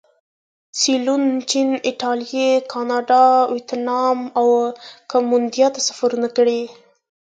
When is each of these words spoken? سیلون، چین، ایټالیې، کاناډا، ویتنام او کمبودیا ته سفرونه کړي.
سیلون، 0.79 1.23
چین، 1.49 1.69
ایټالیې، 1.87 2.49
کاناډا، 2.71 3.23
ویتنام 3.53 4.19
او 4.39 4.47
کمبودیا 5.11 5.67
ته 5.75 5.79
سفرونه 5.87 6.27
کړي. 6.37 6.61